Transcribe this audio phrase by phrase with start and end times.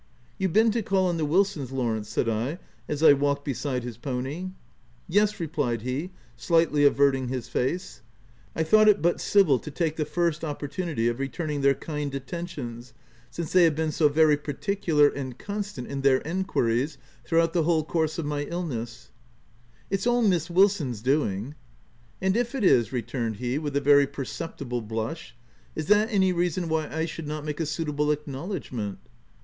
[0.39, 2.57] 9 You've been to call on the Wilsons, Law rence/' said I
[2.89, 4.35] as I walked beside his pony.
[4.39, 4.53] u
[5.07, 8.01] Yes/* replied he, slightly averting his face:"
[8.55, 12.15] I thought it but civil to take the first oppor tunity of returning their kind
[12.15, 12.95] attentions,
[13.29, 16.17] since they have been so very particular and constant OF WILDFELL HALL.
[16.17, 19.09] 179 in their enquiries, throughout the whole course of my illness/' u
[19.91, 21.53] It's all Miss Wilson's doing."
[22.23, 25.35] "And if it is," returned he, with a very per ceptible blush,"
[25.75, 28.97] is that any reason why I should not make a suitable acknowledgment?"